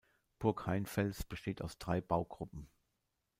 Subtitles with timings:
[0.39, 2.67] Burg Heinfels besteht aus drei Baugruppen.